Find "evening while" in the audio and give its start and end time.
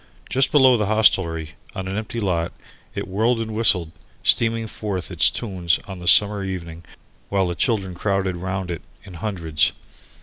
6.43-7.47